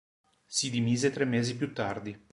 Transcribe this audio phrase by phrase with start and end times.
[0.47, 2.19] Si dimise tre mesi più tardi.